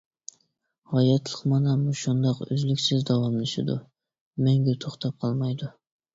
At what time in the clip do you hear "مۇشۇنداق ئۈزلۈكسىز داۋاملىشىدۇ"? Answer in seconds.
1.81-3.77